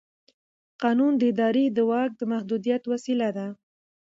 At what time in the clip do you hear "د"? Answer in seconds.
1.17-1.21, 1.71-1.77, 2.17-2.21